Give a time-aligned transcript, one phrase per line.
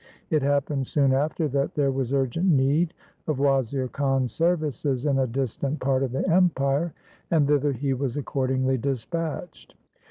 [0.31, 2.95] It happened soon after, that there was urgent need
[3.27, 6.91] of Wazir Khan's services in a distant part of the empire,
[7.29, 9.75] and thither he was accordingly dispatched.